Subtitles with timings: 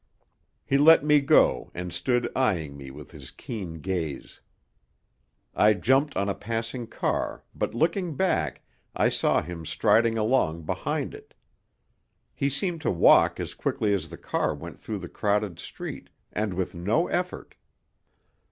[0.65, 4.39] He let me go and stood eyeing me with his keen gaze.
[5.53, 8.63] I jumped on a passing car, but looking back,
[8.95, 11.35] I saw him striding along behind it.
[12.33, 16.55] He seemed to walk as quickly as the car went through the crowded street, and
[16.55, 17.53] with no effort.